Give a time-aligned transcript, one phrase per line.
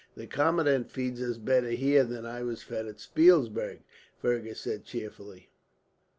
[0.15, 3.83] "The commandant feeds us better here than I was fed at Spielberg,"
[4.19, 5.51] Fergus said cheerfully.